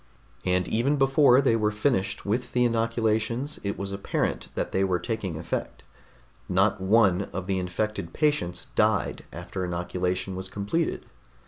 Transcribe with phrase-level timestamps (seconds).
[0.45, 4.97] And even before they were finished with the inoculations, it was apparent that they were
[4.97, 5.83] taking effect.
[6.49, 11.05] Not one of the infected patients died after inoculation was completed.